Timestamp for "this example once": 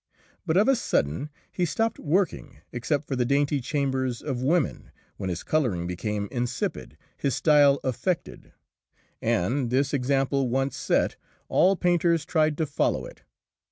9.69-10.75